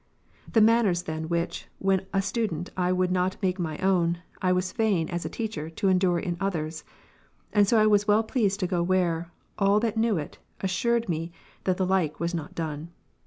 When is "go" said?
8.67-8.81